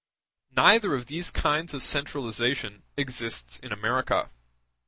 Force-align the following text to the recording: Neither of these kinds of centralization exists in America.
Neither 0.57 0.95
of 0.95 1.05
these 1.05 1.29
kinds 1.29 1.75
of 1.75 1.83
centralization 1.83 2.81
exists 2.97 3.59
in 3.59 3.71
America. 3.71 4.31